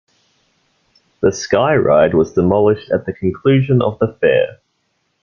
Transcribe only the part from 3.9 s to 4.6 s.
the fair.